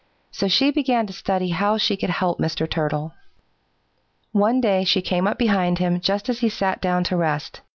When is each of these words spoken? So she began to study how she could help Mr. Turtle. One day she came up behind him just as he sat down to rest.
So 0.31 0.47
she 0.47 0.71
began 0.71 1.05
to 1.05 1.13
study 1.13 1.49
how 1.49 1.77
she 1.77 1.95
could 1.95 2.09
help 2.09 2.39
Mr. 2.39 2.67
Turtle. 2.67 3.13
One 4.31 4.59
day 4.59 4.83
she 4.83 4.99
came 5.03 5.27
up 5.27 5.37
behind 5.37 5.77
him 5.77 6.01
just 6.01 6.27
as 6.27 6.39
he 6.39 6.49
sat 6.49 6.81
down 6.81 7.03
to 7.03 7.15
rest. 7.15 7.61